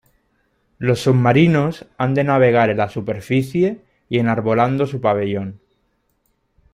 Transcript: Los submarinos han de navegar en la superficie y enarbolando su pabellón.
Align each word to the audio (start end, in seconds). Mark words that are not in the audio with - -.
Los 0.79 1.01
submarinos 1.01 1.85
han 1.99 2.15
de 2.15 2.23
navegar 2.23 2.71
en 2.71 2.77
la 2.77 2.89
superficie 2.89 3.85
y 4.09 4.17
enarbolando 4.17 4.87
su 4.87 4.99
pabellón. 4.99 5.61